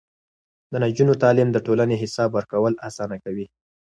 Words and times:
د 0.71 0.73
نجونو 0.83 1.13
تعليم 1.23 1.49
د 1.51 1.57
ټولنې 1.65 1.95
حساب 2.03 2.29
ورکول 2.33 2.73
اسانه 2.87 3.17
کوي. 3.23 3.45